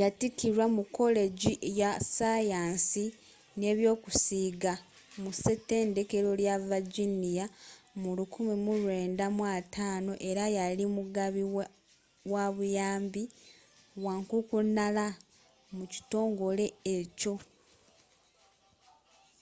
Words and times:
yattikirwa 0.00 0.64
mu 0.76 0.82
kolegi 0.98 1.52
ya 1.80 1.90
sayansi 2.14 3.04
nebyokusiiga 3.60 4.72
mu 5.20 5.30
ssetendekero 5.34 6.30
lya 6.40 6.54
virginia 6.70 7.44
mu 8.00 8.10
1950 8.18 10.12
era 10.30 10.44
yali 10.58 10.84
mugabi 10.96 11.42
wabuyambi 12.32 13.22
wankukunala 14.04 15.06
mu 15.76 15.84
kitongole 15.92 16.66
ekyo 16.96 17.34